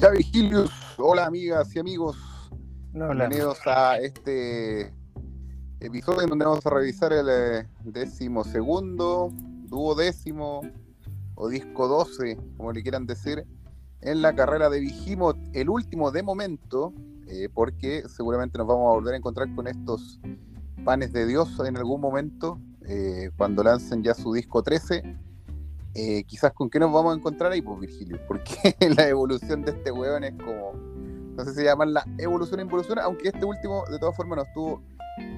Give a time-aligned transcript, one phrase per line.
[0.00, 2.16] Ya Vigilius, hola amigas y amigos,
[2.92, 3.26] No, hola.
[3.26, 4.92] bienvenidos a este
[5.80, 9.30] episodio en donde vamos a revisar el eh, décimo segundo,
[9.68, 10.62] duodécimo
[11.34, 13.44] o disco 12, como le quieran decir,
[14.00, 16.94] en la carrera de Vigimot, el último de momento,
[17.26, 20.20] eh, porque seguramente nos vamos a volver a encontrar con estos
[20.84, 25.02] panes de Dios en algún momento, eh, cuando lancen ya su disco 13.
[25.94, 29.72] Eh, quizás con qué nos vamos a encontrar ahí, pues Virgilio, porque la evolución de
[29.72, 30.72] este weón es como,
[31.36, 34.82] no sé si llaman evolución o involución, aunque este último de todas formas no estuvo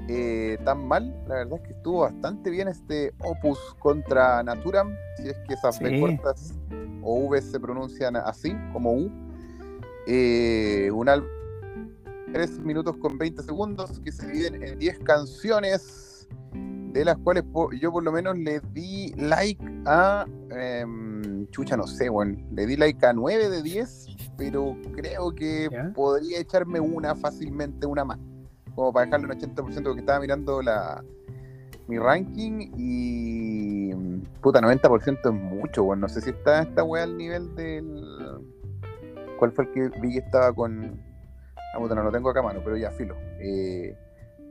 [0.09, 5.29] eh, tan mal, la verdad es que estuvo bastante bien este opus contra Naturam, si
[5.29, 6.01] es que esas Sí.
[6.01, 6.55] cortas
[7.03, 9.11] o V se pronuncian así, como U.
[10.07, 11.29] Eh, un álbum
[12.33, 16.29] 3 minutos con 20 segundos que se dividen en 10 canciones
[16.93, 17.45] de las cuales
[17.81, 22.77] yo por lo menos le di like a em, chucha no sé, bueno, le di
[22.77, 25.93] like a 9 de 10, pero creo que Ya.
[25.95, 28.19] podría echarme una fácilmente, una más,
[28.75, 29.55] como para dejarlo en 80%
[29.85, 31.03] porque estaba mirando la
[31.87, 33.93] mi ranking y
[34.41, 38.03] puta 90% es mucho, bueno, no sé si está esta wea al nivel del
[39.39, 40.99] ¿Cuál fue el que vi que estaba con
[41.57, 43.17] Ah, puta, no lo tengo acá a mano, pero ya, filo.
[43.41, 43.97] Eh,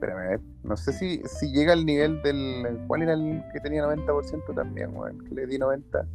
[0.04, 0.40] espérame, a ver.
[0.62, 2.80] No sé si, si llega al nivel del.
[2.86, 5.24] ¿Cuál era el que tenía 90% también, weón?
[5.24, 6.06] Que le di 90.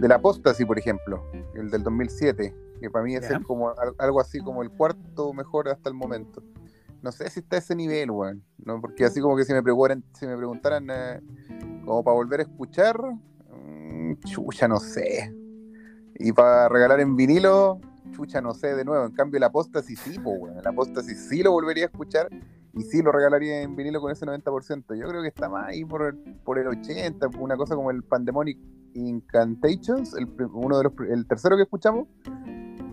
[0.00, 1.22] Del Apostasy, por ejemplo.
[1.54, 2.54] El del 2007.
[2.80, 5.94] Que para mí es el como, al- algo así como el cuarto mejor hasta el
[5.94, 6.42] momento.
[7.02, 8.42] No sé si está a ese nivel, weón.
[8.64, 8.80] ¿no?
[8.80, 11.20] Porque así como que si me preguntaran, si me preguntaran eh,
[11.84, 12.96] como para volver a escuchar,
[13.50, 15.32] mm, chucha, no sé.
[16.18, 17.80] Y para regalar en vinilo,
[18.12, 19.04] chucha, no sé, de nuevo.
[19.06, 20.62] En cambio, la Apostasy sí, pues, weón.
[20.62, 22.28] La Apostasy sí lo volvería a escuchar
[22.76, 24.94] y sí lo regalaría en vinilo con ese 90%.
[24.94, 28.02] Yo creo que está más ahí por el, por el 80%, una cosa como el
[28.02, 28.58] Pandemonic
[28.92, 32.06] Incantations, el, uno de los, el tercero que escuchamos.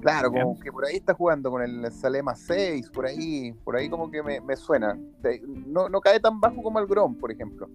[0.02, 3.90] Claro, como que por ahí está jugando con el Salema 6, por ahí, por ahí
[3.90, 4.98] como que me, me suena.
[5.66, 7.70] No, no cae tan bajo como el Grom, por ejemplo.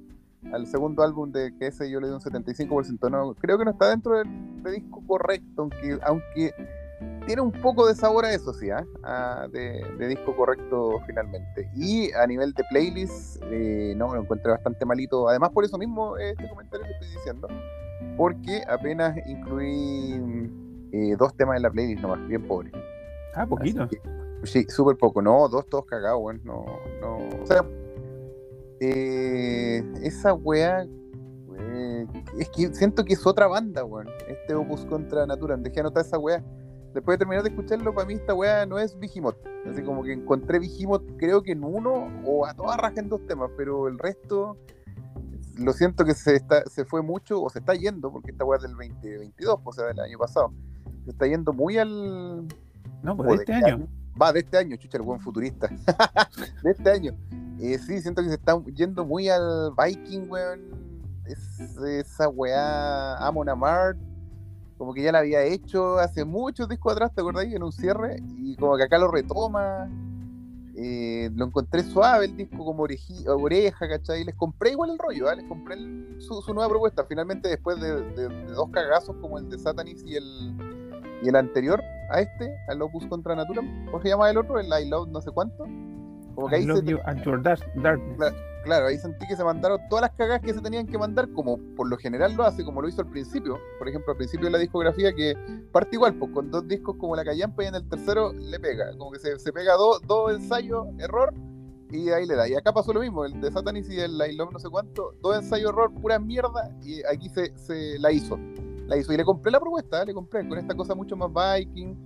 [0.53, 3.11] Al segundo álbum de que ese yo le di un 75%.
[3.11, 6.53] No, creo que no está dentro del, del disco correcto, aunque, aunque
[7.27, 8.85] tiene un poco de sabor a eso, sí, ¿ah?
[9.05, 11.71] Ah, de, de disco correcto finalmente.
[11.77, 15.29] Y a nivel de playlist, eh, no, lo encontré bastante malito.
[15.29, 17.49] Además, por eso mismo eh, este comentario que estoy diciendo,
[18.17, 20.51] porque apenas incluí
[20.93, 22.73] eh, dos temas en la playlist nomás, bien pobre.
[23.35, 23.87] Ah, poquito.
[23.89, 24.01] Que,
[24.45, 25.23] sí, súper poco.
[25.23, 26.41] No, dos todos cagados, weón.
[26.45, 26.65] No,
[27.01, 27.19] no.
[27.43, 27.65] O sea,
[28.81, 30.87] eh, esa weá.
[32.39, 34.09] es que siento que es otra banda, weón.
[34.27, 35.63] Este Opus contra Natural.
[35.63, 36.43] Dejé anotar esa weá.
[36.95, 39.37] Después de terminar de escucharlo, para mí esta weá no es Vigimot.
[39.71, 43.27] Así como que encontré Vigimot, creo que en uno o a toda raja en dos
[43.27, 44.57] temas, pero el resto.
[45.57, 48.59] Lo siento que se, está, se fue mucho, o se está yendo, porque esta weá
[48.59, 50.53] es del 2022, o sea, del año pasado.
[51.05, 52.47] Se está yendo muy al,
[53.03, 53.89] No, pues de de este año.
[54.21, 55.69] Va, de este año, chucha, el buen futurista.
[56.63, 57.17] de este año.
[57.61, 60.61] Eh, sí, siento que se está yendo muy al Viking, weón.
[61.27, 63.99] Es, esa weá Amon Amart.
[64.79, 67.45] Como que ya la había hecho hace muchos discos atrás, ¿te acordás?
[67.47, 68.23] En un cierre.
[68.39, 69.91] Y como que acá lo retoma.
[70.81, 72.87] Eh, lo encontré suave el disco como
[73.27, 74.23] oreja, ¿cachai?
[74.25, 75.35] Les compré igual el rollo, ¿ah?
[75.35, 77.05] les compré el- su, su nueva propuesta.
[77.05, 80.55] Finalmente, después de, de- de dos cagazos como el de Satanis y el,
[81.21, 84.61] y el anterior a este, al Opus contra Natural, ¿cómo se llama el otro?
[84.61, 85.65] El I Love no sé cuánto.
[86.37, 88.33] Como que I ahí love se, you and your dark- darkness.
[88.69, 91.57] Claro, ahí sentí que se mandaron todas las cagadas que se tenían que mandar, como
[91.75, 93.59] por lo general lo hace, como lo hizo al principio.
[93.79, 95.35] Por ejemplo, al principio de la discografía, que
[95.73, 98.95] parte igual, pues con dos discos como la Callampa y en el tercero le pega.
[98.99, 101.33] Como que se, se pega dos dos ensayos, error,
[101.91, 102.47] y ahí le da.
[102.47, 105.15] Y acá pasó lo mismo, el de Satanis y el I Love no sé cuánto,
[105.23, 108.39] dos ensayos, error, pura mierda, y aquí se, se la hizo.
[108.87, 109.15] La hizo.
[109.15, 110.07] Y le compré la propuesta, ¿eh?
[110.07, 111.97] le compré con esta cosa mucho más Viking.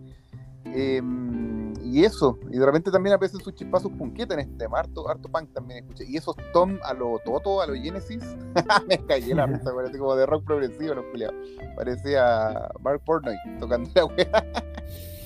[0.64, 1.51] em,
[1.92, 5.28] y eso, y de repente también aparecen sus chispazos punqueta en este tema, harto, harto
[5.28, 6.06] punk también escuché.
[6.08, 8.24] Y esos tom a lo Toto, a lo Genesis,
[8.88, 11.36] me callé la risa, parece como de rock progresivo, los culiados.
[11.76, 14.46] Parecía Mark Portnoy tocando la wea.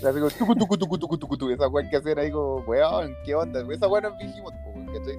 [0.09, 3.15] Así como tucu, tucu, tucu, tucu, tucu, tucu, esa wea que hacían ahí como, weón,
[3.25, 3.65] ¿qué onda?
[3.73, 4.55] Esa wea no es Vigimot,
[4.93, 5.19] ¿cachai?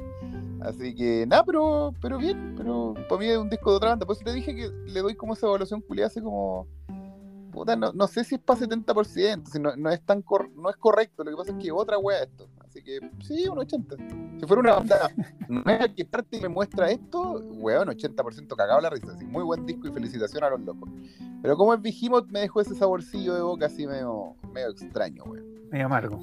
[0.60, 4.06] Así que, nada, pero, pero bien, pero para mí es un disco de otra banda.
[4.06, 6.68] Por eso te dije que le doy como esa evaluación culiada, así como,
[7.57, 10.69] puta, no, no sé si es para 70%, si no, no es tan cor- no
[10.69, 12.48] es correcto, lo que pasa es que otra wea esto.
[12.65, 13.95] Así que sí, un 80.
[14.39, 15.09] Si fuera una banda
[15.48, 19.13] nueva que parte y me muestra esto, weón, 80% cagado la risa.
[19.13, 20.89] Así, muy buen disco y felicitación a los locos.
[21.42, 25.45] Pero como es Vigimot, me dejó ese saborcillo de boca así medio, medio extraño, weón.
[25.71, 26.19] Medio amargo.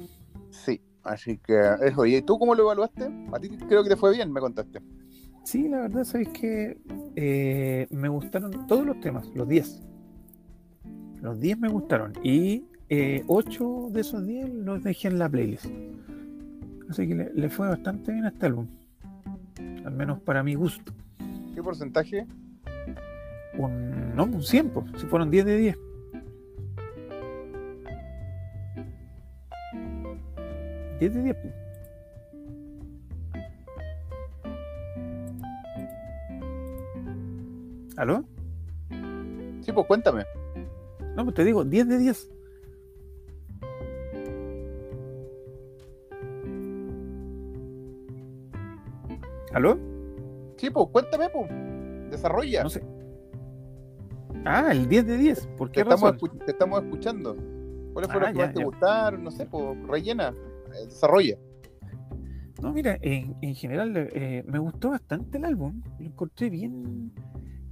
[0.51, 2.05] Sí, así que eso.
[2.05, 3.09] ¿Y tú cómo lo evaluaste?
[3.33, 4.81] A ti creo que te fue bien, me contaste.
[5.43, 6.77] Sí, la verdad, sabéis que
[7.15, 9.81] eh, me gustaron todos los temas, los 10.
[11.25, 12.13] Los 10 me gustaron.
[12.21, 15.65] Y eh, 8 de esos 10 los dejé en la playlist.
[16.87, 18.67] Así que le, le fue bastante bien a este álbum.
[19.83, 20.93] Al menos para mi gusto.
[21.55, 22.27] ¿Qué porcentaje?
[23.57, 25.77] Un, no, un 100, pues, si fueron 10 de 10.
[30.99, 31.35] 10 de 10.
[31.41, 31.53] pues.
[37.97, 38.23] ¿Aló?
[39.61, 40.23] Sí, pues cuéntame.
[41.15, 42.29] No, pues te digo, 10 de 10.
[49.53, 49.77] ¿Aló?
[50.57, 51.49] Sí, pues cuéntame, pues.
[52.11, 52.63] Desarrolla.
[52.63, 52.83] No sé.
[54.45, 55.47] Ah, el 10 de 10.
[55.57, 56.29] ¿Por te, qué estamos razón?
[56.29, 57.35] escu- te estamos escuchando.
[57.93, 58.65] ¿Cuáles fueron Ah, los que ya, más te ya.
[58.65, 59.23] gustaron?
[59.23, 60.33] No sé, pues rellena.
[60.73, 61.37] Eh, Desarrolla.
[62.61, 65.81] No, mira, en, en general eh, me gustó bastante el álbum.
[65.99, 67.11] Lo encontré bien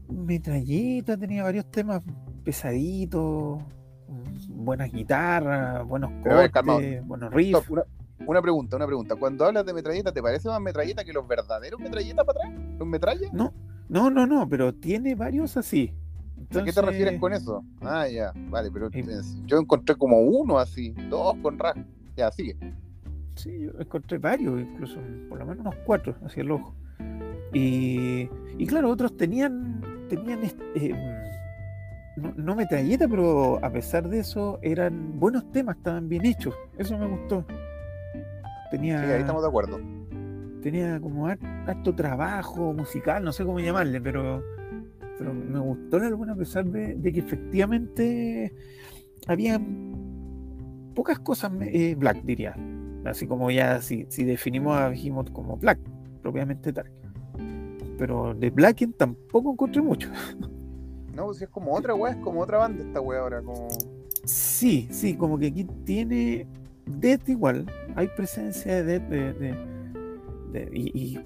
[0.09, 2.01] metralleta, tenía varios temas
[2.43, 3.59] pesaditos,
[4.07, 7.69] mm, buenas guitarras, buenos ver, cortes, buenos riffs.
[7.69, 7.83] Una,
[8.25, 9.15] una pregunta, una pregunta.
[9.15, 12.61] Cuando hablas de metralleta, ¿te parece más metralleta que los verdaderos metralletas para atrás?
[12.77, 13.29] ¿Los metralla?
[13.31, 13.53] No,
[13.89, 15.93] no, no, no, pero tiene varios así.
[16.55, 17.63] ¿A qué te refieres con eso?
[17.81, 19.05] Ah, ya, vale, pero Eh,
[19.45, 21.75] yo encontré como uno así, dos con raj.
[22.15, 22.55] Ya, sigue.
[23.35, 24.99] Sí, yo encontré varios, incluso
[25.29, 26.75] por lo menos unos cuatro hacia el ojo.
[27.51, 30.93] Y, y claro, otros tenían, tenían est- eh,
[32.17, 36.53] no, no metralleta, pero a pesar de eso eran buenos temas, estaban bien hechos.
[36.77, 37.45] Eso me gustó.
[38.71, 39.79] Tenía, Sí, ahí estamos de acuerdo.
[40.61, 44.41] tenía como har- harto trabajo musical, no sé cómo llamarle, pero,
[45.17, 48.53] pero me gustó el álbum a pesar de, de que efectivamente
[49.27, 49.59] había
[50.95, 52.55] pocas cosas eh, black, diría.
[53.05, 55.79] Así como ya si, si definimos a Behemoth como black,
[56.21, 56.89] propiamente tal.
[57.97, 60.09] Pero de Blacken tampoco encontré mucho.
[61.13, 63.67] No, pues si es como otra weá, es como otra banda esta weá ahora, como.
[64.25, 66.47] Sí, sí, como que aquí tiene
[66.85, 67.65] Death igual,
[67.95, 69.73] hay presencia de Death de, de-
[70.51, 71.25] de- y, y,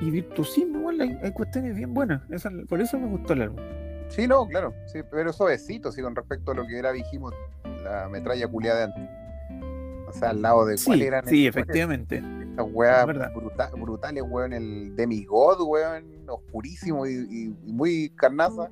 [0.00, 2.22] y virtuosismo igual, hay, hay cuestiones bien buenas.
[2.30, 3.60] Esa- por eso me gustó el álbum.
[4.08, 7.32] Sí, no, claro, sí, pero suavecito, sí, con respecto a lo que era Vigimos,
[7.82, 9.08] la metralla culiada de antes.
[10.08, 12.22] O sea, al lado de cuál Sí, eran sí, efectivamente.
[12.42, 18.68] Estas weas Es bruta- brutales, weón, el Demigod, weón, oscurísimo y, y- y muy carnaza.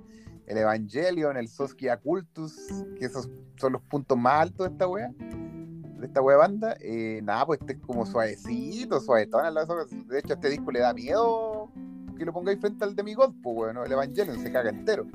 [0.50, 2.56] El Evangelion, el Soskia Cultus,
[2.99, 6.76] que esos son los puntos más altos de esta wea, de esta wea banda.
[6.81, 9.44] Eh, nada, pues este es como suavecito, suavetón.
[9.44, 9.97] al lado de.
[10.06, 11.70] De hecho, a este disco le da miedo
[12.19, 13.85] que lo pongáis frente al Demigod, pues, weón, ¿no?
[13.85, 15.06] el Evangelion se caga entero.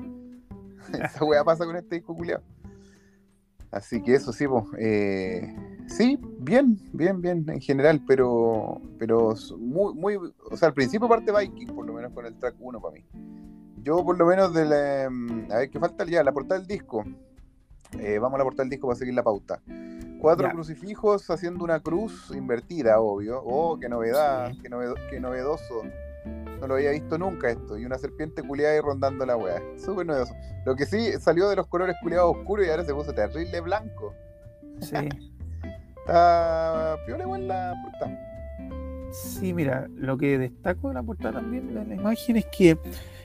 [1.04, 2.42] Esa wea pasa con este disco culiado.
[3.70, 4.64] Así que eso sí, pues.
[4.78, 5.54] eh,
[5.86, 10.16] sí, bien, bien, bien en general, pero, pero muy, muy.
[10.50, 13.04] O sea, al principio parte Viking, por lo menos con el track 1 para mí.
[13.86, 16.24] Yo, por lo menos, de la, mm, a ver, ¿qué falta ya?
[16.24, 17.04] La portada del disco.
[18.00, 19.60] Eh, vamos a la portada del disco para seguir la pauta.
[20.20, 20.52] Cuatro Ya.
[20.52, 23.40] crucifijos haciendo una cruz invertida, obvio.
[23.44, 24.58] Oh, qué novedad, Sí.
[24.60, 25.84] qué, novedo- qué novedoso.
[26.60, 27.78] No lo había visto nunca esto.
[27.78, 29.62] Y una serpiente culiada ahí rondando la weá.
[29.78, 30.34] Súper novedoso.
[30.64, 34.14] Lo que sí salió de los colores culiados oscuros y ahora se puso terrible blanco.
[34.80, 34.96] Sí.
[35.98, 38.25] Está piola igual la portada.
[39.16, 42.76] Sí, mira, lo que destaco de la portada también de la imagen es que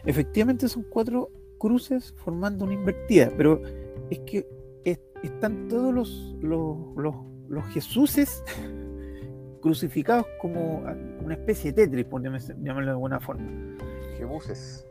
[0.05, 3.61] efectivamente son cuatro cruces formando una invertida, pero
[4.09, 4.47] es que
[4.85, 7.15] es- están todos los, los, los,
[7.49, 8.43] los Jesuses
[9.61, 10.83] crucificados como
[11.23, 13.77] una especie de Tetris, por llam- llamarlo de alguna forma.
[14.17, 14.85] Que buses.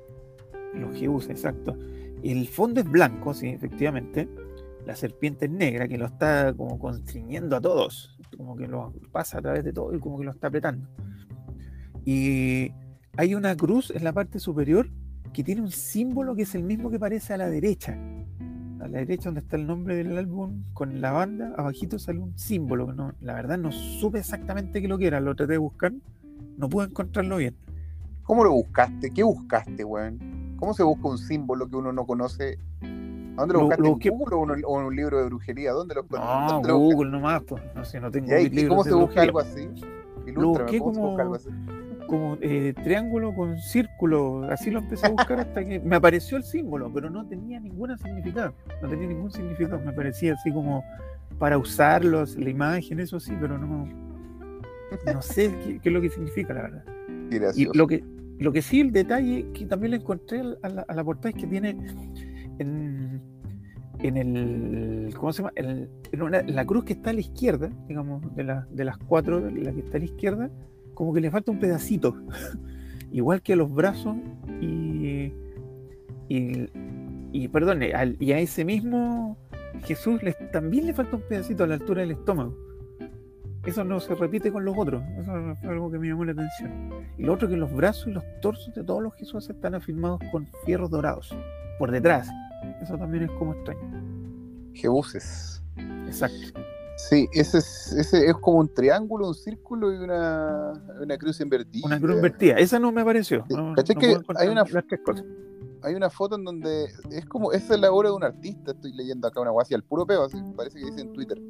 [0.74, 1.76] Los Jesuses, exacto.
[2.22, 4.28] El fondo es blanco, sí, efectivamente.
[4.90, 9.40] La serpiente negra, que lo está como constriñendo a todos, como que lo pasa a
[9.40, 10.88] través de todo y como que lo está apretando.
[12.04, 12.72] Y
[13.16, 14.90] hay una cruz en la parte superior
[15.32, 17.96] que tiene un símbolo que es el mismo que parece a la derecha.
[18.80, 22.36] A la derecha donde está el nombre del álbum con la banda, abajito sale un
[22.36, 22.92] símbolo.
[22.92, 25.92] No, la verdad no supe exactamente qué lo que era, lo traté de buscar,
[26.56, 27.54] no pude encontrarlo bien.
[28.24, 29.12] ¿Cómo lo buscaste?
[29.12, 30.56] ¿Qué buscaste, weón?
[30.56, 32.58] ¿Cómo se busca un símbolo que uno no conoce?
[33.40, 33.82] ¿A dónde lo buscaste?
[33.82, 35.72] lo ¿En busqué- Google o en, un- o en un libro de brujería?
[35.72, 36.08] ¿Dónde lo, No,
[36.52, 36.94] dónde lo buscaste?
[36.94, 37.62] Google nomás, pues.
[37.74, 39.68] No sé, no tengo ¿Y, ahí- y libros cómo se busca algo así?
[40.26, 41.48] Ilústrame, busqué ¿cómo se busca algo así?
[42.06, 46.42] como eh, triángulo con círculo, así lo empecé a buscar hasta que me apareció el
[46.42, 50.82] símbolo, pero no tenía ningún significado, no tenía ningún significado, me parecía así como
[51.38, 53.86] para usarlos, la imagen, eso sí, pero no,
[55.06, 56.84] no sé qué, qué es lo que significa, la verdad.
[57.30, 57.78] Y gracioso.
[57.78, 58.02] lo que,
[58.40, 61.36] lo que sí, el detalle que también le encontré a la, a la portada es
[61.36, 61.76] que tiene
[62.58, 63.20] en,
[64.02, 65.52] en el, ¿cómo se llama?
[66.46, 69.80] La cruz que está a la izquierda, digamos, de, la- de las cuatro, la que
[69.80, 70.50] está a la izquierda,
[70.94, 72.14] como que le falta un pedacito.
[73.12, 74.16] Igual que a los brazos
[74.60, 75.32] y,
[76.28, 76.68] y,
[77.32, 79.36] y perdón, y a ese mismo
[79.84, 80.20] Jesús
[80.52, 82.56] también le falta un pedacito a la altura del estómago.
[83.66, 85.02] Eso no se repite con los otros.
[85.18, 86.72] Eso fue algo que me llamó la atención.
[87.18, 90.20] Y lo otro que los brazos y los torsos de todos los Jesús están afirmados
[90.32, 91.36] con fierros dorados.
[91.78, 92.30] Por detrás.
[92.82, 93.80] Eso también es como extraño.
[94.74, 95.62] Jebuses.
[96.06, 96.60] Exacto.
[97.08, 101.86] Sí, ese es, ese es como un triángulo, un círculo y una, una cruz invertida.
[101.86, 102.56] Una cruz invertida.
[102.56, 103.44] Esa no me pareció.
[103.48, 104.06] Sí, No, ¿cachai no que
[104.36, 104.64] hay una-.
[105.82, 108.92] Hay una foto en donde es como, esa es la obra de un artista, estoy
[108.92, 111.40] leyendo acá una guasia al puro peo, así, parece que dice en Twitter.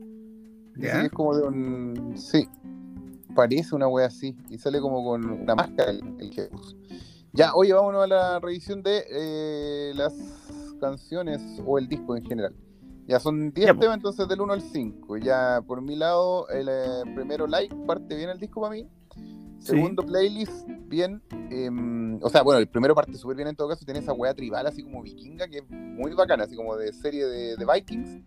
[0.77, 1.01] Dice ¿Ya?
[1.01, 2.13] que es como de un.
[2.17, 2.49] Sí.
[3.35, 4.37] Parece una wea así.
[4.49, 6.77] Y sale como con una máscara el, el Jesús.
[7.33, 10.15] Ya, oye, vámonos a la revisión de eh, las
[10.81, 12.55] canciones o el disco en general.
[13.07, 13.81] Ya son 10 Ya, po.
[13.81, 15.17] temas entonces del 1 al 5.
[15.19, 18.87] Ya por mi lado, el eh, primero like parte bien el disco para mí.
[19.59, 19.73] Sí.
[19.73, 21.21] Segundo playlist, bien.
[21.51, 23.85] em, o sea, bueno, el primero parte súper bien en todo caso.
[23.85, 27.27] Tiene esa wea tribal así como vikinga, que es muy bacana, así como de serie
[27.27, 28.11] de, de Vikings.
[28.11, 28.23] Eh,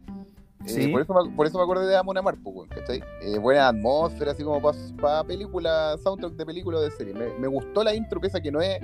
[0.66, 0.88] Sí.
[0.88, 3.04] por, eso me, por eso me acordé de Amon Amar, pues, weón, ¿cachai?
[3.22, 4.62] Eh, buena atmósfera, así como
[5.02, 7.14] para película, soundtrack de película o de serie.
[7.14, 8.80] Me, me gustó la intro, pese a que no es,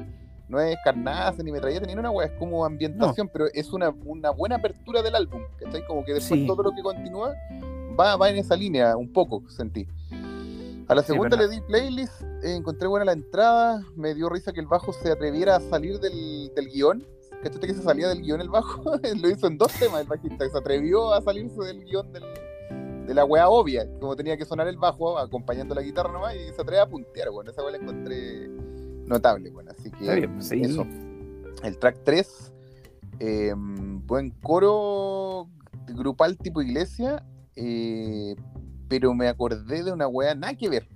[0.50, 4.32] no es carnaza ni metralleta ni una wea, es como ambientación, pero es una, una
[4.32, 5.86] buena apertura del álbum, ¿cachai?
[5.88, 6.48] Como que después Sí.
[6.48, 7.34] todo lo que continúa
[8.00, 9.88] va, va en esa línea, un poco, sentí.
[10.88, 14.60] A la segunda le di playlist, eh, encontré buena la entrada, me dio risa que
[14.60, 17.06] el bajo se atreviera a salir del, del guion.
[17.44, 18.82] ¿Cachaste que se salía del guion el bajo?
[19.22, 22.24] Lo hizo en dos temas el bajista, se atrevió a salirse del guion del,
[23.06, 26.52] de la wea obvia, como tenía que sonar el bajo acompañando la guitarra nomás y
[26.54, 28.50] se atreve a puntear, bueno, esa wea la encontré
[29.10, 30.62] notable, bueno, así que bien, pues, sí.
[30.62, 30.86] eso.
[31.64, 32.54] El track 3,
[33.20, 35.50] eh, buen coro
[35.88, 37.26] grupal tipo iglesia,
[37.56, 38.36] eh,
[38.88, 40.88] pero me acordé de una wea nada que ver.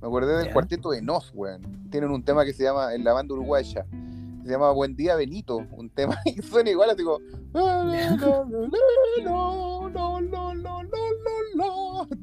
[0.00, 1.88] Me acordé del cuarteto de Nos, weón.
[1.90, 3.86] Tienen un tema que se llama, en la banda uruguaya,
[4.44, 7.18] se llama Buen Día Benito, un tema y suena igual, así como...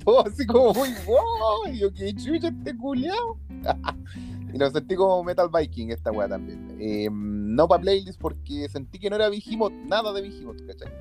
[0.03, 3.39] Todo así como muy wow, yo que chucha este culiao.
[4.53, 6.77] y lo sentí como Metal Viking esta weá también.
[6.79, 10.91] Eh, no para playlist porque sentí que no era Vigimoth, nada de Vigimoth, ¿cachai?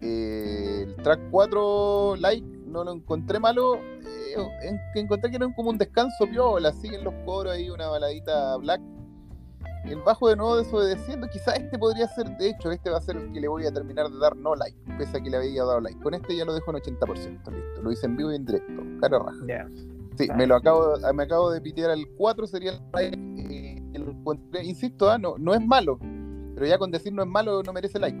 [0.00, 3.76] Eh, el track 4, Like, no lo encontré malo.
[3.76, 8.80] eh, encontré que era como un descanso piola, siguen los coros ahí, una baladita black.
[9.84, 13.16] El bajo de nuevo desobedeciendo, quizás este podría ser, de hecho, este va a ser
[13.16, 15.64] el que le voy a terminar de dar no like, pese a que le había
[15.64, 16.00] dado like.
[16.00, 17.82] Con este ya lo dejo en 80%, listo.
[17.82, 19.44] Lo hice en vivo y en directo, cara raja.
[20.18, 22.80] Sí, me lo acabo, me acabo de pitear al 4, sería el
[23.50, 25.98] eh, encontré- insisto, ah, no, no es malo,
[26.54, 28.18] pero ya con decir no es malo no merece like.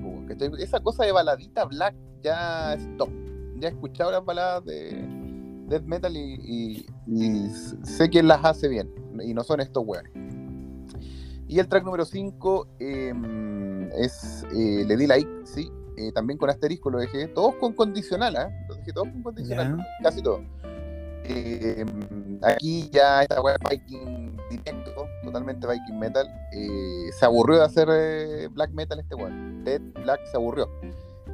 [0.58, 3.10] Esa cosa de baladita black ya es top.
[3.58, 5.04] Ya he escuchado las baladas de
[5.68, 7.48] death metal y, y- y
[7.84, 8.90] sé quién las hace bien,
[9.22, 10.12] y no son estos weones.
[11.48, 16.90] Y el track número 5 es eh, Le di like, sí, eh, también con asterisco
[16.90, 18.50] lo dejé, todos con condicional, ¿ah?
[18.68, 19.66] Lo dejé todos con condicional,
[20.02, 20.40] casi todos.
[21.24, 21.84] Eh,
[22.42, 26.26] aquí ya esta es Viking directo, totalmente Viking metal.
[26.52, 29.64] eh, se aburrió de hacer eh, black metal este weón.
[29.64, 30.68] Dead Black se aburrió.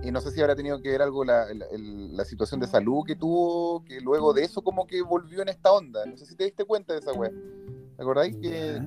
[0.02, 3.16] Y no sé si habrá tenido que ver algo la, la situación de salud que
[3.16, 6.06] tuvo, que luego de eso como que volvió en esta onda.
[6.06, 7.32] No sé si te diste cuenta de esa weá.
[7.98, 8.80] ¿Te acordáis que.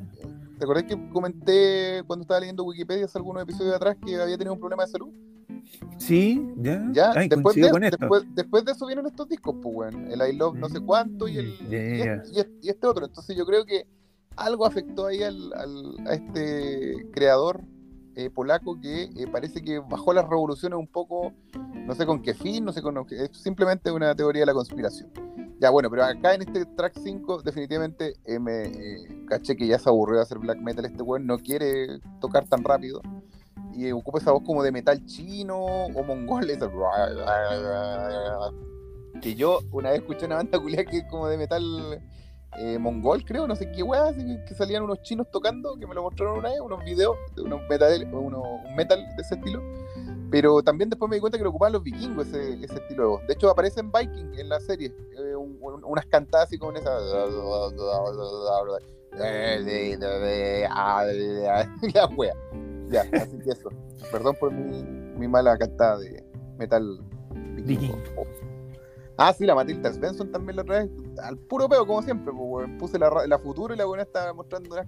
[0.57, 4.53] ¿Te acordás que comenté cuando estaba leyendo Wikipedia hace algunos episodios atrás que había tenido
[4.53, 5.09] un problema de salud?
[5.97, 6.87] Sí, ya.
[6.93, 7.97] Ya, Ay, después, de, con esto.
[7.99, 10.07] después, después de eso vienen estos discos, pues, weón.
[10.09, 12.13] El I Love no sé cuánto y, el, Mm, yeah.
[12.15, 13.05] este, y este- y este otro.
[13.05, 13.85] Entonces yo creo que
[14.37, 17.59] algo afectó ahí al, al- a este creador
[18.15, 21.33] eh, polaco que eh, parece que bajó las revoluciones un poco,
[21.85, 25.09] no sé con qué fin, no sé con es simplemente una teoría de la conspiración.
[25.61, 29.77] Ya, bueno, pero acá en este track 5 definitivamente eh, me eh, caché que ya
[29.77, 32.99] se aburrió de hacer black metal este weón, no quiere tocar tan rápido
[33.71, 36.67] y eh, ocupa esa voz como de metal chino o mongol, esa-
[39.21, 42.01] que yo una vez escuché una banda culiada que es como de metal
[42.79, 46.39] mongol, creo, no sé qué weá, que salían unos chinos tocando, que me lo mostraron
[46.39, 49.61] una vez, unos videos de unos metal, uno, un metal de ese estilo.
[50.31, 53.09] Pero también después me di cuenta que lo ocupaban los vikingos ese, ese estilo de
[53.09, 53.27] voz.
[53.27, 56.75] De hecho, aparece en Viking en la serie, eh, un- un- unas cantadas así con
[56.77, 56.89] esa.
[61.93, 62.33] La wea.
[62.89, 63.69] Ya, así que eso.
[64.11, 66.23] Perdón por mi, mi mala cantada de
[66.57, 66.99] metal
[67.65, 67.97] vikingo.
[69.17, 70.89] Ah, sí, la Matilda Svensson también la otra vez.
[71.21, 72.33] Al puro peo, como siempre.
[72.33, 72.69] Pues.
[72.79, 74.87] Puse la, la futuro y la buena estaba mostrando unas,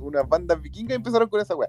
[0.00, 1.68] unas bandas vikingas y empezaron con esa weá.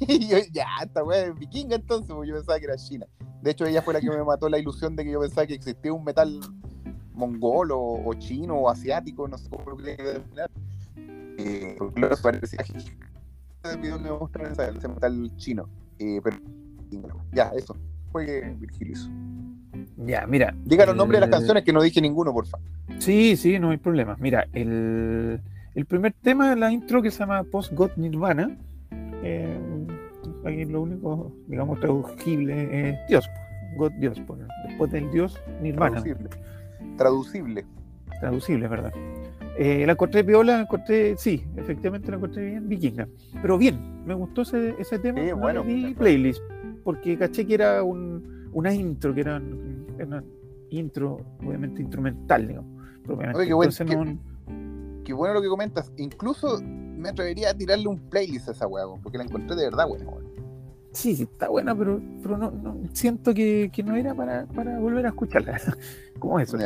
[0.00, 3.06] Y yo, ya, esta weá es vikinga entonces, porque yo pensaba que era china.
[3.42, 5.54] De hecho, ella fue la que me mató la ilusión de que yo pensaba que
[5.54, 6.40] existía un metal
[7.12, 10.50] mongol o, o chino o asiático, no sé cómo lo que denominar.
[11.38, 12.60] Eh, porque parecía
[13.64, 15.68] el video que me mostraron ese, metal chino.
[15.98, 16.38] Eh, pero
[17.32, 17.76] ya, eso.
[18.12, 18.96] juegue Virgilio.
[19.96, 20.54] Ya, mira.
[20.64, 22.66] Diga los nombres de las canciones que no dije ninguno, por favor.
[22.98, 24.16] Sí, sí, no hay problema.
[24.18, 25.40] Mira, el,
[25.74, 28.56] el primer tema de la intro que se llama Post God Nirvana,
[29.22, 29.58] eh,
[30.44, 33.28] ahí lo único, digamos, traducible es Dios,
[33.76, 34.20] God Dios,
[34.68, 36.30] después del Dios Nirvana, Traducible.
[36.96, 37.64] Traducible.
[38.20, 38.92] traducible, verdad.
[39.58, 43.06] Eh, la encontré viola, la encontré, sí, efectivamente la encontré bien vikinga,
[43.42, 46.40] pero bien, me gustó ese, ese tema, Sí, bueno, pues, playlist,
[46.84, 49.36] porque caché que era un, una intro, que era,
[50.02, 50.24] una
[50.70, 52.70] intro, obviamente instrumental, digamos.
[53.34, 54.18] Oye, qué buen- Entonces qué- no-
[55.04, 55.90] Qué bueno lo que comentas.
[55.96, 59.86] Incluso me atrevería a tirarle un playlist a esa weá, porque la encontré de verdad
[59.88, 60.30] buena, weón.
[60.92, 64.78] Sí, sí, está buena, pero, pero no, no- siento que, que no era para, para
[64.78, 65.60] volver a escucharla.
[66.18, 66.58] ¿Cómo es eso?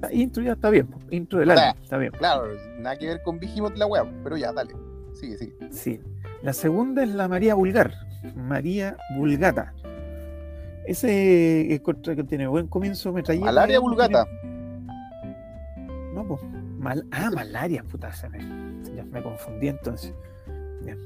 [0.00, 2.12] La intro ya está bien, intro del álbum, está bien.
[2.12, 2.44] Claro,
[2.78, 4.74] nada que ver con Vigimot la weá, pero ya, dale.
[5.12, 5.54] Sigue, sigue.
[5.70, 6.00] Sí.
[6.42, 7.92] La segunda es la María Vulgar,
[8.34, 9.72] María Vulgata.
[10.86, 13.44] Ese encuentro que tiene buen comienzo, me traía.
[13.44, 14.26] Malaria vulgata.
[16.14, 16.40] No, pues.
[16.84, 18.38] Mal, ah, malaria, puta, se me,
[18.94, 20.12] ya me confundí entonces.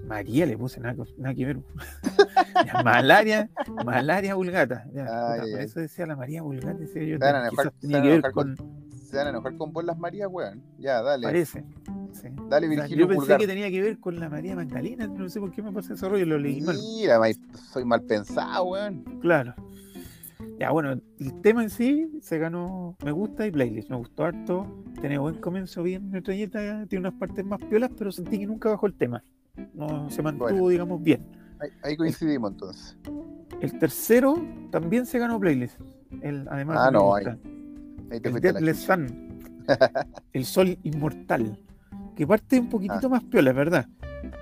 [0.09, 1.59] María le puse nada, nada que ver.
[2.67, 3.49] Ya, malaria,
[3.85, 4.85] malaria vulgata.
[4.93, 6.75] Ya, Ay, puta, ay, por eso decía la María vulgata.
[6.75, 8.57] decía yo, Se van a enojar- se van a con.
[9.09, 10.61] Se van a enojar con vos las Marías, weón.
[10.79, 11.23] Ya, dale.
[11.25, 11.65] Parece.
[12.13, 12.29] sí.
[12.49, 13.39] Dale, O sea, Virgilio yo pensé Vulgar.
[13.39, 16.09] que tenía que ver con la María Magdalena, no sé por qué me pasa ese
[16.09, 16.77] rollo, lo leí mal.
[16.77, 17.21] Mira,
[17.73, 19.05] soy mal pensado, weón.
[19.21, 19.55] Claro.
[20.59, 23.91] Ya, bueno, el tema en sí se ganó Me gusta y playlist.
[23.91, 24.67] Me gustó harto.
[25.00, 26.85] Tiene buen comienzo, bien metralleta.
[26.87, 29.23] Tiene unas partes más piolas, pero sentí que nunca bajó el tema.
[29.75, 30.69] No se mantuvo, Bueno.
[30.69, 31.25] digamos, bien.
[31.61, 32.97] Ahí, ahí coincidimos entonces.
[33.61, 34.35] El tercero
[34.71, 35.81] también se ganó playlist.
[36.23, 37.38] El, además, Ah, no, Gusta.
[38.11, 38.79] Ahí te el Deathless.
[38.79, 39.07] Sun.
[40.33, 41.59] el Sol Inmortal.
[42.17, 43.11] Que parte un poquitito Ah.
[43.11, 43.87] más piola, verdad.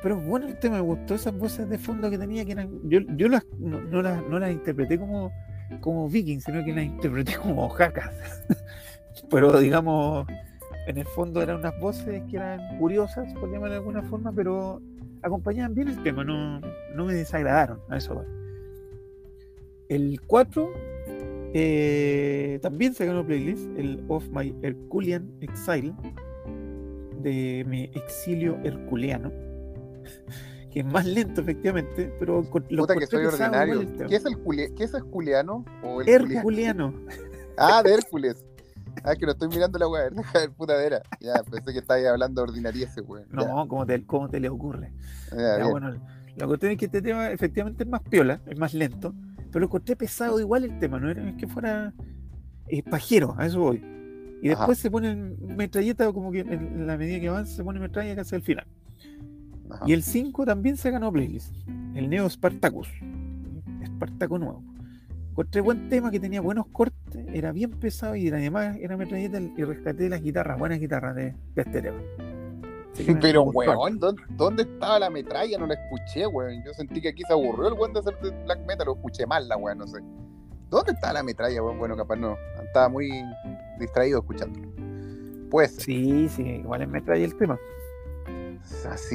[0.02, 2.70] Pero bueno el tema, me gustó esas voces de fondo que tenía, que eran.
[2.88, 5.30] Yo, yo las, no, no las, no las interpreté como,
[5.80, 8.14] como vikings, sino que las interpreté como jacas.
[9.30, 10.26] pero digamos,
[10.86, 14.80] en el fondo eran unas voces que eran curiosas, por llamarlo de alguna forma, pero
[15.22, 16.60] acompañaban bien el tema, no,
[16.94, 17.80] no me desagradaron.
[17.88, 18.26] A eso voy.
[19.88, 20.70] El 4
[21.54, 25.94] eh, también se ganó playlist, el Of My Herculean Exile,
[27.22, 29.32] de mi exilio herculeano,
[30.70, 33.86] que es más lento efectivamente, pero lo Puta que soy ordinario.
[33.86, 34.08] tema.
[34.08, 35.64] ¿Qué es el culi- ¿Qué es el Juliano?
[35.82, 36.32] ¿O el Julián?
[36.36, 36.94] Herculeano.
[37.58, 38.44] Ah, de Hércules.
[39.02, 40.10] Ah, que no estoy mirando la weá.
[40.10, 41.00] Deja ver putadera.
[41.20, 43.26] Ya, pensé que estabas hablando de ordinariese, weón.
[43.30, 44.92] No, ¿cómo te, cómo te le ocurre?
[45.30, 45.94] ya, Ya, bueno,
[46.36, 49.14] la cuestión es que este tema efectivamente es más piola, es más lento,
[49.50, 51.94] pero lo encontré pesado igual el tema, no era es que fuera
[52.68, 53.82] eh, pajero, a eso voy.
[54.42, 54.58] Y Ajá.
[54.60, 58.14] después se ponen metralleta, como que en, en la medida que avanza se pone metralla
[58.16, 58.66] casi al final.
[59.70, 59.84] Ajá.
[59.86, 61.54] Y el 5 también se ganó playlist,
[61.94, 62.88] el Neo Spartacus,
[63.82, 64.62] Espartaco nuevo.
[65.30, 69.64] Encontré buen tema que tenía buenos cortes, era bien pesado y además era metralleta y
[69.64, 71.98] rescaté las guitarras, buenas guitarras de, de este tema.
[73.20, 75.58] Pero, weón, ¿dónde, dónde estaba la metralla?
[75.58, 76.62] No la escuché, weón.
[76.64, 79.26] Yo sentí que aquí se aburrió el weón de hacer de black metal, lo escuché
[79.26, 80.00] mal la weón, no sé.
[80.70, 81.78] ¿Dónde estaba la metralla, weón?
[81.78, 82.36] Bueno, capaz no.
[82.64, 83.10] Estaba muy
[83.78, 84.58] distraído escuchando.
[85.50, 87.58] Pues, Sí, sí, igual es metralla el tema.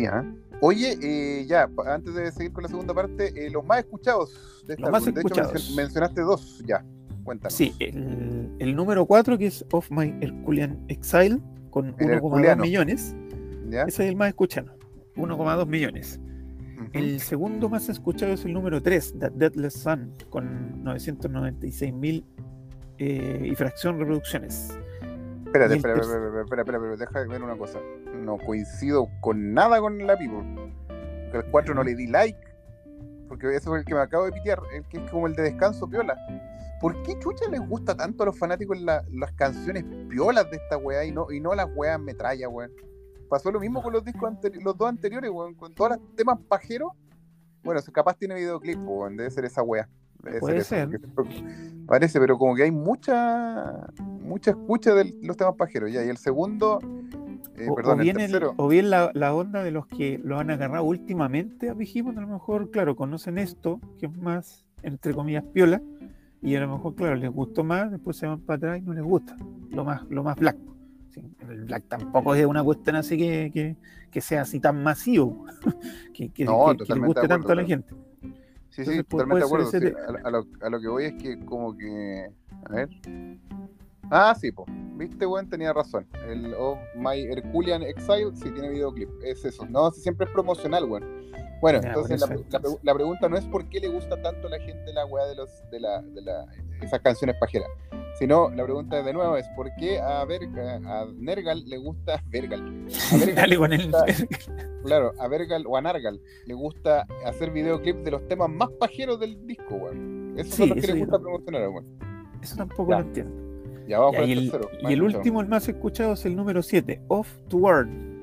[0.09, 0.25] ¿Ah?
[0.61, 4.73] Oye, eh, ya, antes de seguir con la segunda parte, eh, los más escuchados de
[4.75, 5.05] esta Los más.
[5.05, 5.73] De hecho, escuchados.
[5.75, 6.85] mencionaste dos, ya.
[7.23, 7.53] Cuéntanos.
[7.53, 12.63] Sí, el, el número 4, que es Of My Herculean Exile, con El 1,2 herculeano.
[12.63, 13.15] millones.
[13.69, 13.83] ¿Ya?
[13.83, 14.75] Ese es el más escuchado,
[15.15, 16.19] 1,2 millones.
[16.75, 16.89] Ujú.
[16.93, 22.25] El segundo más escuchado es el número 3, The Deathless Sun, con 996 mil
[22.97, 24.77] eh, y fracción reproducciones.
[25.51, 27.79] Espérate, espera, espera, espera, espera, deja de ver una cosa.
[28.15, 30.43] No coincido con nada con la People.
[31.31, 32.39] Porque el 4 no le di like.
[33.27, 35.43] Porque eso es el que me acabo de pitear, el que es como el de
[35.43, 36.15] descanso piola.
[36.79, 40.77] ¿Por qué chucha les gusta tanto a los fanáticos la- las canciones piolas de esta
[40.77, 42.71] weá y no, y no las weas metralla, weón?
[43.29, 46.39] Pasó lo mismo con los discos anteri- los dos anteriores, weón, con todos los temas
[46.47, 46.91] pajeros.
[47.63, 49.87] Bueno, capaz tiene videoclip, weón, debe ser esa weá.
[50.39, 50.89] Puede ser.
[51.87, 53.87] Parece, pero como que hay mucha
[54.21, 56.05] mucha escucha de los temas pajeros, ya.
[56.05, 56.79] Y el segundo,
[57.57, 58.53] eh, O, perdón, o bien, el el- tercero.
[58.57, 61.75] o bien la, la onda de los que lo han agarrado últimamente a a
[62.21, 65.81] lo mejor, claro, conocen esto, que es más, entre comillas, piola,
[66.41, 68.93] y a lo mejor, claro, les gustó más, después se van para atrás y no
[68.93, 69.35] les gusta,
[69.71, 70.57] lo más, lo más black.
[71.09, 73.75] Sí, el black tampoco es una cuestión así que, que,
[74.09, 75.45] que sea así tan masivo,
[76.13, 77.93] que, que, No, que- que le totalmente guste tanto a la gente.
[78.71, 79.69] Sí, sí, entonces, totalmente de acuerdo.
[79.69, 79.93] ser sí.
[80.23, 82.31] A, a lo, a lo que voy es que como que...
[82.65, 82.89] A ver.
[84.13, 84.65] Ah, sí, po.
[84.97, 86.05] viste, weón, tenía razón.
[86.27, 89.09] El of My Herculean Exile sí tiene videoclip.
[89.23, 89.65] Es eso.
[89.65, 91.31] No, siempre es promocional, weón.
[91.61, 92.19] Bueno, Ya, entonces
[92.81, 95.35] la, pregunta no es por qué le gusta tanto a la gente la weá de
[95.35, 96.45] los de la, de la
[96.81, 97.69] esas canciones pajeras.
[98.19, 102.87] Sino la pregunta de nuevo es por qué a Verga, a Nergal le gusta Vergal.
[103.11, 103.91] A Vergal con el.
[104.83, 109.19] Claro, a Vergal o a Nargal le gusta hacer videoclips de los temas más pajeros
[109.19, 110.33] del disco, weón.
[110.37, 111.85] Esos Sí, son los que eso le yo gusta no- promocionar, weón.
[112.43, 112.99] Eso tampoco Ya.
[112.99, 113.33] lo entiendo.
[113.87, 114.69] Ya vamos Ya, y el tercero.
[114.87, 118.21] y el último, el más escuchado, es el número 7, Off to World,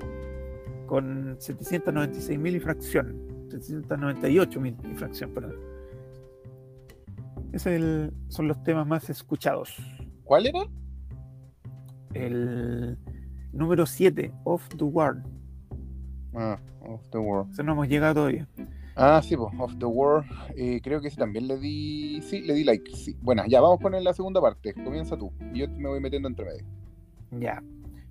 [0.87, 3.15] con 796.000 y fracción.
[3.49, 5.55] 798.000 y fracción, perdón.
[7.51, 9.75] Ese es el- son los temas más escuchados.
[10.23, 10.59] ¿Cuál era?
[12.13, 12.97] El
[13.53, 15.23] número 7, Off the World.
[16.35, 17.51] Ah, Of the World.
[17.51, 18.47] Ese no hemos llegado todavía.
[18.95, 20.25] Ah, sí, pues, Of the World.
[20.55, 22.21] Eh, creo que ese también le di.
[22.21, 22.91] Sí, le di like.
[22.95, 23.15] Sí.
[23.21, 24.73] Bueno, ya vamos con la segunda parte.
[24.73, 25.31] Comienza tú.
[25.53, 26.65] Y yo me voy metiendo entre medio.
[27.39, 27.63] Ya.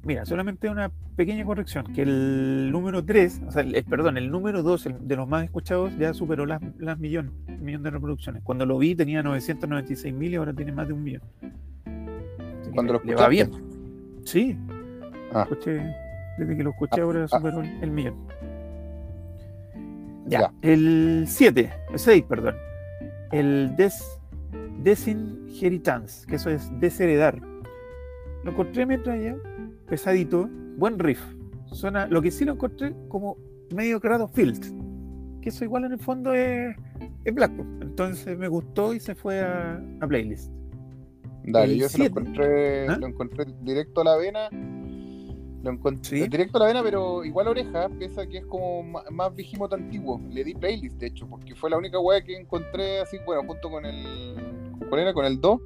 [0.05, 4.63] Mira, solamente una pequeña corrección, que el número 3, o sea, el, perdón, el número
[4.63, 8.43] 2 el de los más escuchados ya superó las, las millón, de reproducciones.
[8.45, 11.23] Cuando lo vi tenía 996 mil y ahora tiene más de un millón.
[12.61, 13.51] Así Cuando lo le va bien.
[14.25, 14.57] Sí.
[15.33, 15.43] Ah.
[15.43, 15.83] Escuché,
[16.39, 17.29] desde que lo escuché ahora ah.
[17.29, 18.15] superó el, el millón.
[20.27, 20.41] Ya.
[20.41, 20.53] Ya.
[20.63, 22.55] El 7, el 6, perdón.
[23.33, 24.19] El des,
[24.83, 27.41] Desinheritance, que eso es desheredar.
[28.45, 29.37] Lo encontré mientras ya,
[29.89, 31.21] pesadito, buen riff.
[31.73, 33.37] Suena, lo que sí lo encontré como
[33.75, 35.41] medio grado field.
[35.41, 36.75] Que eso igual en el fondo es,
[37.25, 37.67] es Blackpool.
[37.83, 40.51] Entonces me gustó y se fue a, a playlist.
[41.45, 42.97] Dale, El yo se lo encontré, ¿Ah?
[42.99, 44.49] lo encontré directo a la vena.
[45.63, 46.29] Lo encontré Sí.
[46.29, 50.21] directo a la vena, pero igual oreja, pese a que es como más Vigimoto antiguo.
[50.31, 53.71] Le di playlist, de hecho, porque fue la única weá que encontré así, bueno, junto
[53.71, 54.37] con el.
[54.89, 55.13] ¿Cuál era?
[55.13, 55.61] Con el 2,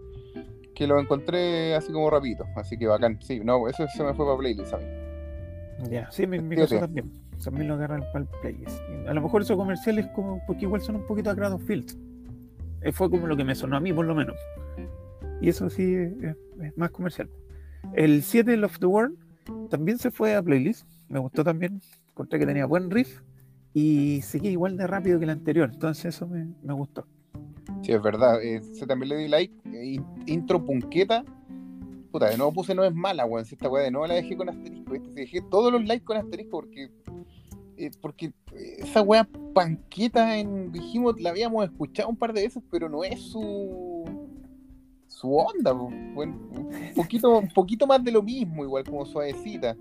[0.74, 2.46] que lo encontré así como rapidito.
[2.56, 3.18] Así que bacán.
[3.20, 4.84] Sí, no, eso se me fue para playlist a mí.
[5.90, 7.10] Ya, sí, mi, mi caso también.
[7.42, 8.80] También lo agarran para el playlist.
[9.08, 11.98] A lo mejor esos comerciales como, porque igual son un poquito a grado field.
[12.82, 14.36] Eh, Fue como lo que me sonó a mí, por lo menos.
[15.40, 17.28] Y eso sí es, es más comercial.
[17.94, 19.16] El 7 Love the World
[19.70, 20.86] también se fue a playlist.
[21.08, 21.80] Me gustó también.
[22.10, 23.20] Encontré que tenía buen riff.
[23.74, 25.70] Y seguía igual de rápido que el anterior.
[25.72, 27.06] Entonces eso me, me gustó.
[27.82, 28.40] Sí, es verdad.
[28.42, 29.52] eh, Ese también le di like.
[29.72, 31.24] eh, in- intro punqueta.
[32.10, 33.44] Puta, de nuevo puse no es mala, weón.
[33.46, 35.10] Si esta weá de nuevo la dejé con asterisco, ¿viste?
[35.12, 36.90] Dejé todos los likes con asterisco porque.
[37.78, 38.32] eh, porque
[38.78, 43.18] esa weá panqueta en Behemoth la habíamos escuchado un par de veces, pero no es
[43.20, 44.04] su.
[45.08, 49.76] su onda, un poquito, poquito más de lo mismo, igual como suavecita.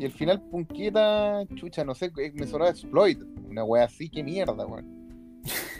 [0.00, 3.20] Y el final punqueta, chucha, no sé, me sonó Exploit.
[3.48, 4.99] Una weá así, qué mierda, weón.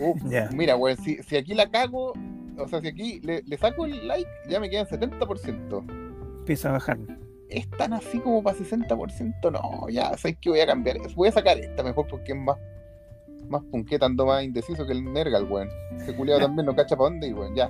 [0.53, 2.13] Mira, weón, si, si aquí la cago,
[2.59, 5.85] o sea, si aquí le, le saco el like, ya me quedan 70%.
[6.41, 6.99] Empieza a bajar.
[7.49, 10.99] Es tan así como para 60%, no, ya, sabes que voy a cambiar.
[11.15, 12.57] Voy a sacar esta mejor porque es más,
[13.49, 15.69] más punqueta, ando más indeciso que el Nergal, weón.
[15.97, 17.69] Ese culiado también no cacha para dónde ir, weón, ya.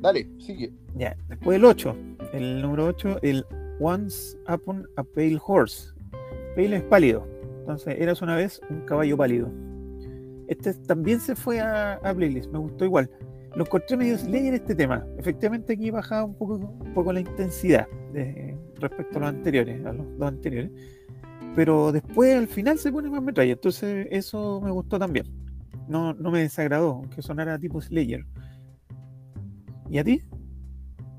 [0.00, 0.72] Dale, sigue.
[0.94, 1.96] Ya, después el 8,
[2.32, 3.46] el número 8, el
[3.80, 5.92] Once Upon a Pale Horse.
[6.54, 7.26] Pale es pálido,
[7.60, 9.50] entonces eras una vez un caballo pálido.
[10.48, 13.10] Este también se fue a, a playlist, me gustó igual.
[13.54, 15.06] Lo encontré medio slayer este tema.
[15.18, 19.92] Efectivamente aquí bajaba un poco, un poco la intensidad de- respecto a los anteriores, a
[19.92, 20.70] los dos anteriores.
[21.54, 25.26] Pero después al final se pone más metralla, entonces eso me gustó también.
[25.88, 28.26] No, no me desagradó, aunque sonara tipo slayer.
[29.88, 30.22] ¿Y a ti?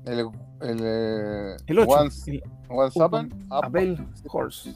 [0.04, 0.18] El,
[0.60, 1.90] el, eh, El 8.
[1.90, 3.98] Once, el once Upon Upon- a Upon- Pale
[4.30, 4.72] Horse.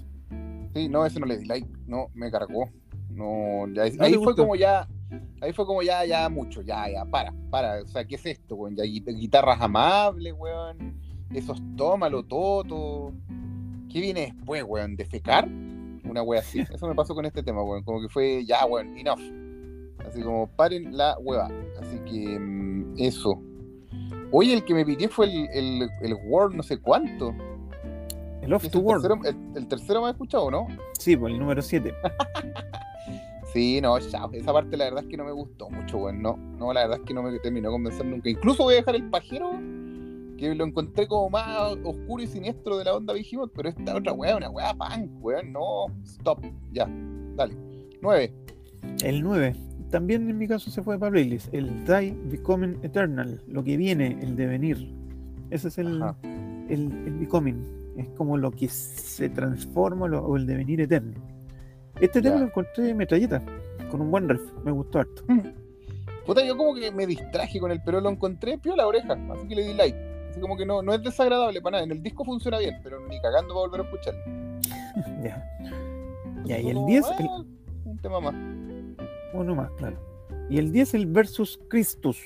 [0.74, 2.68] Sí, no, ese no le di like, no, me cargó.
[3.14, 4.88] No, ya, ¿No ahí fue como ya,
[5.40, 8.55] ahí fue como ya, ya mucho, ya, ya, para, para, o sea, ¿qué es esto,
[8.57, 8.75] weón?
[8.77, 11.01] Ya gui- guitarras amables, weón,
[11.33, 13.12] esos tómalo, toto,
[13.90, 14.96] ¿qué viene después, weón?
[14.96, 15.46] ¿Defecar?
[15.48, 18.96] Una wea así, eso me pasó con este tema, weón, como que fue, ya, weón,
[18.96, 19.20] enough,
[20.07, 23.40] así como, paren la hueva, así que, mm, eso.
[24.31, 27.35] Oye, el que me pidió fue el, el, el Word no sé cuánto.
[28.40, 29.07] El Off to World.
[29.07, 30.66] tercero, el, el tercero me ha escuchado, ¿no?
[30.98, 31.92] Sí, pues el número 7.
[33.52, 36.22] Sí, no, ya, esa parte la verdad es que no me gustó mucho, weón.
[36.22, 38.30] No, no, la verdad es que no me terminó de convencer nunca.
[38.30, 39.50] Incluso voy a dejar el pajero,
[40.38, 44.12] que lo encontré como más oscuro y siniestro de la onda Vigimot, pero esta otra
[44.14, 45.52] weá, una weá punk, weón.
[45.52, 46.40] No, stop,
[46.72, 46.88] ya,
[47.36, 47.54] dale.
[48.00, 48.32] Nueve.
[49.04, 49.54] El 9.
[49.90, 51.52] También en mi caso se fue para playlist.
[51.52, 53.42] El Die Becoming Eternal.
[53.46, 54.90] Lo que viene, el devenir.
[55.50, 56.02] Ese es el,
[56.70, 57.62] el, el Becoming.
[57.98, 61.20] Es como lo que se transforma lo- o el devenir eterno.
[62.00, 62.40] Este tema Ya.
[62.42, 63.42] lo encontré metralleta.
[63.90, 64.42] Con un buen riff.
[64.64, 65.22] Me gustó harto.
[66.26, 69.48] Puta, yo como que me distraje con el pero lo encontré pio la oreja, así
[69.48, 69.98] que le di like.
[70.31, 71.85] Así como que no, no es desagradable para nada.
[71.85, 74.20] En el disco funciona bien, pero ni cagando va a volver a escucharlo.
[75.22, 75.44] Ya.
[76.44, 77.44] Ya, y el Como, 10, el- ah,
[77.85, 78.35] un tema más.
[79.35, 79.96] uno más, claro.
[80.50, 82.18] Y el 10, el versus Christus,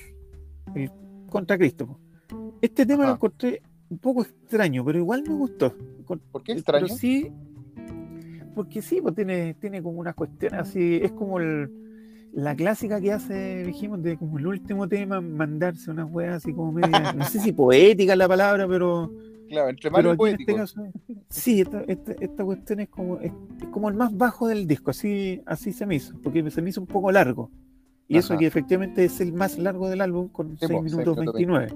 [0.75, 0.91] el
[1.29, 1.99] contra Cristo.
[2.61, 5.73] Este tema lo encontré un poco extraño, pero igual me gustó.
[6.31, 6.85] ¿Por qué extraño?
[6.87, 7.31] Pero sí,
[8.57, 11.69] porque sí, pues tiene, tiene como unas cuestiones así, es como el-
[12.33, 16.71] la clásica que hace, dijimos, de como el último tema, mandarse unas weas así como
[16.73, 19.11] media, no sé si poética es la palabra, pero,
[19.47, 20.51] Claro, entre aquí en poético.
[20.51, 20.83] este caso,
[21.29, 24.91] sí, esta, esta, esta cuestión es como, es, es como el más bajo del disco,
[24.91, 27.49] así, así se me hizo, porque se me hizo un poco largo.
[28.09, 30.91] Y eso que efectivamente es el más largo del álbum, con Sí, 6 po, seis
[30.95, 31.73] minutos minutos 29.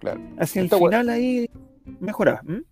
[0.00, 0.20] Claro.
[0.38, 1.48] Hacia el Esta final ahí
[2.00, 2.40] mejoraba.
[2.46, 2.62] ¿m?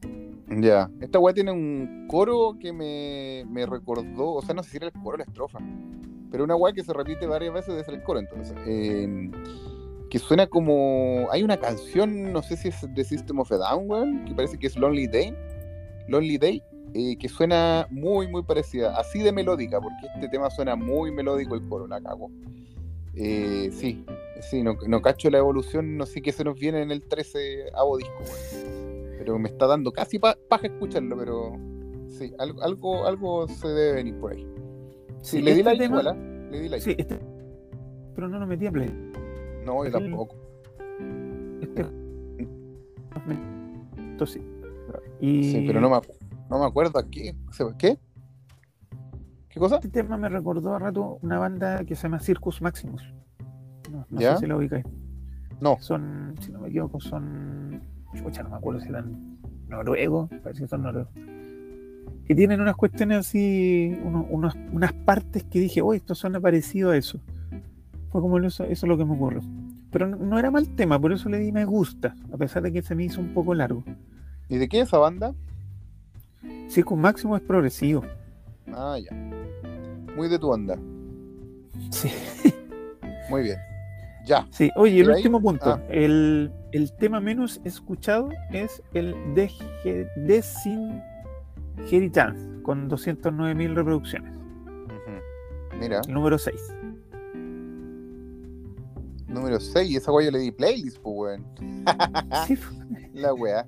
[0.49, 0.91] Ya.
[1.01, 4.87] Esta weá tiene un coro que me, me recordó, o sea, no sé si era
[4.87, 5.59] el coro o la estrofa,
[6.31, 8.57] pero una weá que se repite varias veces desde el coro, entonces.
[8.67, 9.31] eh,
[10.11, 11.27] que suena como.
[11.33, 14.59] Hay una canción, no sé si es de System of a Down, weón, que parece
[14.59, 15.35] que es Lonely Day.
[16.09, 16.63] Lonely Day,
[16.95, 21.57] eh, que suena muy, muy parecida, así de melódica, porque este tema suena muy melódico
[21.57, 22.31] el coro, la cago.
[23.15, 24.05] Eh, sí,
[24.41, 27.71] sí, no, no cacho la evolución, no sé qué se nos viene en el 13
[27.75, 28.96] avo disco, weón.
[29.19, 31.53] Pero me está dando casi pa- paja escucharlo, pero
[32.09, 34.47] sí, algo, algo, algo se debe venir por ahí.
[35.23, 36.49] Sí, Sí, le di este tema- igual, ¿ah?
[36.51, 36.85] Le di like.
[36.85, 37.19] Sí, este,
[38.15, 38.91] pero no lo metí a play.
[39.65, 39.93] No, yo Sí.
[39.93, 40.37] tampoco.
[41.61, 41.87] Este.
[44.25, 44.41] Sí.
[45.21, 45.97] Y Sí, pero no me,
[46.51, 47.35] no me acuerdo a qué.
[47.79, 47.99] ¿Qué?
[49.49, 49.77] ¿Qué cosa?
[49.77, 53.03] este tema me recordó a rato una banda que se llama Circus Maximus.
[53.91, 54.35] No, no ¿Ya?
[54.35, 54.85] sé si la ubicáis.
[55.61, 55.77] No.
[55.81, 57.83] Son, si no me equivoco, son.
[58.17, 61.13] Chucha, no me acuerdo si eran noruegos, parece que son noruegos.
[62.27, 66.91] Que tienen unas cuestiones así, uno- unos- unas partes que dije, oh, esto suena parecido
[66.91, 67.21] a eso.
[68.11, 69.43] Fue como eso, eso es lo que me ocurrió.
[69.91, 72.73] Pero no, no era mal tema, por eso le di me gusta, a pesar de
[72.73, 73.85] que se me hizo un poco largo.
[74.49, 75.35] ¿Y de qué es esa banda?
[76.69, 78.03] Circus Máximo es progresivo.
[78.73, 79.15] Ah, ya.
[80.17, 80.77] Muy de tu onda.
[81.91, 82.11] Sí.
[83.31, 83.57] Muy bien.
[84.27, 84.47] Ya.
[84.51, 85.75] Sí, oye, el último punto.
[85.79, 85.83] Ah.
[85.89, 89.51] El, el tema menos escuchado es el de
[90.17, 94.37] Desinheritance, con 209.000 reproducciones.
[95.81, 96.55] Mira, El número 6.
[99.27, 99.97] número 6.
[99.97, 101.45] Esa weá yo le di playlist, pues, weón.
[102.47, 102.59] Sí,
[103.15, 103.67] La weá.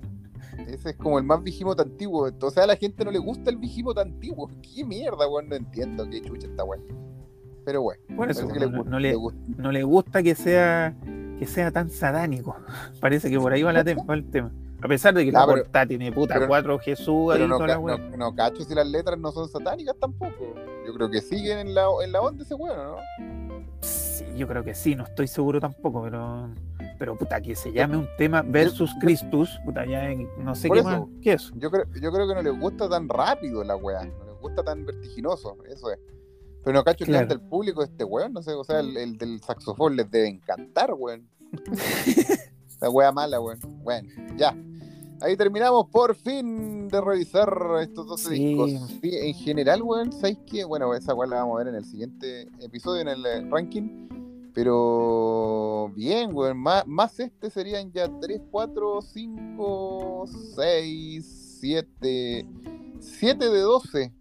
[0.67, 2.29] Ese es como el más vigimoto antiguo.
[2.41, 4.51] O sea, a la gente no le gusta el vigimoto antiguo.
[4.61, 5.49] ¿Qué mierda, weón?
[5.49, 6.79] No entiendo qué chucha esta weá.
[7.65, 9.39] Pero bueno, por eso, parece que no, no le le, gusta.
[9.57, 10.95] no le gusta que sea
[11.39, 12.55] que sea tan satánico.
[12.99, 14.51] Parece que por ahí va, la va el tema.
[14.81, 17.67] A pesar de que la pero- portada tiene puta pero- cuatro Jesús Pero no, toda
[17.67, 20.53] ca- no, no cacho si las letras no son satánicas tampoco.
[20.85, 22.97] Yo creo que siguen en la, en la onda ese weón, ¿no?
[23.81, 26.49] Sí, yo creo que sí, no estoy seguro tampoco, pero
[26.97, 30.79] pero puta, que se llame un tema versus Christus, puta, ya en- no sé qué
[30.79, 30.89] eso.
[30.89, 31.53] más que eso.
[31.55, 34.03] Yo creo, yo creo que no les gusta tan rápido la weá.
[34.03, 35.99] No les gusta tan vertiginoso, eso es.
[36.63, 37.27] Pero no cacho Claro.
[37.27, 40.09] que del público de este weón, no sé, o sea, el, el del saxofón les
[40.11, 41.27] debe encantar, weón.
[42.81, 43.59] la weá mala, weón.
[43.83, 44.55] Bueno, ya.
[45.21, 48.45] Ahí terminamos por fin de revisar estos 12 Sí.
[48.45, 48.71] discos.
[49.01, 50.63] Sí, en general, weón, ¿sabéis qué?
[50.63, 54.07] Bueno, esa weá la vamos a ver en el siguiente episodio, en el eh, ranking.
[54.53, 62.45] Pero bien, weón, más, más este serían ya 3, 4, 5, 6, 7,
[62.99, 64.13] 7 de 12.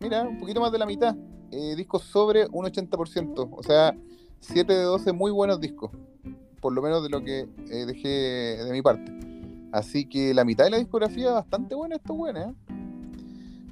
[0.00, 1.14] Mira, un poquito más de la mitad.
[1.50, 3.48] Eh, discos sobre un 80%.
[3.50, 3.94] O sea,
[4.40, 5.90] 7 de 12 muy buenos discos.
[6.60, 8.08] Por lo menos de lo que eh, dejé
[8.64, 9.12] de mi parte.
[9.72, 12.54] Así que la mitad de la discografía bastante buena, esto buena, ¿eh?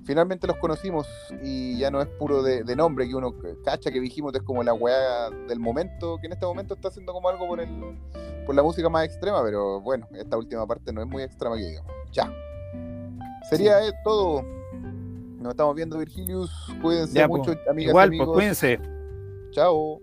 [0.04, 1.08] Finalmente los conocimos
[1.42, 3.34] y ya no es puro de, de nombre que uno
[3.64, 7.12] cacha que dijimos es como la weá del momento, que en este momento está haciendo
[7.12, 7.68] como algo por el
[8.46, 11.66] por la música más extrema, pero bueno, esta última parte no es muy extrema que
[11.66, 11.92] digamos.
[12.12, 12.32] Ya.
[13.50, 14.44] Sería todo.
[15.38, 16.50] Nos estamos viendo, Virgilius.
[16.80, 17.70] Cuídense ya, mucho, po.
[17.70, 18.26] amigas Igual, pues, amigos.
[18.26, 18.80] pues cuídense.
[19.50, 20.00] Chao.